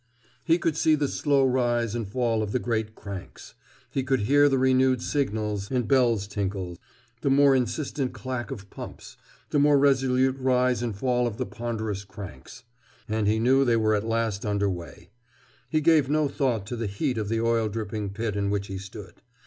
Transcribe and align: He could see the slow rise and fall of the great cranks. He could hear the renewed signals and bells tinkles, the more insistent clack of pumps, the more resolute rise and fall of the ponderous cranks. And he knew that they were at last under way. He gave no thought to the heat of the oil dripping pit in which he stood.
He 0.43 0.57
could 0.57 0.75
see 0.75 0.95
the 0.95 1.07
slow 1.07 1.45
rise 1.45 1.93
and 1.93 2.07
fall 2.07 2.41
of 2.41 2.53
the 2.53 2.57
great 2.57 2.95
cranks. 2.95 3.53
He 3.91 4.01
could 4.01 4.21
hear 4.21 4.49
the 4.49 4.57
renewed 4.57 4.99
signals 4.99 5.69
and 5.69 5.87
bells 5.87 6.25
tinkles, 6.25 6.79
the 7.21 7.29
more 7.29 7.53
insistent 7.55 8.11
clack 8.11 8.49
of 8.49 8.71
pumps, 8.71 9.15
the 9.51 9.59
more 9.59 9.77
resolute 9.77 10.39
rise 10.39 10.81
and 10.81 10.95
fall 10.95 11.27
of 11.27 11.37
the 11.37 11.45
ponderous 11.45 12.03
cranks. 12.03 12.63
And 13.07 13.27
he 13.27 13.37
knew 13.37 13.59
that 13.59 13.65
they 13.65 13.77
were 13.77 13.93
at 13.93 14.03
last 14.03 14.43
under 14.43 14.67
way. 14.67 15.11
He 15.69 15.81
gave 15.81 16.09
no 16.09 16.27
thought 16.27 16.65
to 16.65 16.75
the 16.75 16.87
heat 16.87 17.19
of 17.19 17.29
the 17.29 17.39
oil 17.39 17.69
dripping 17.69 18.09
pit 18.09 18.35
in 18.35 18.49
which 18.49 18.65
he 18.65 18.79
stood. 18.79 19.21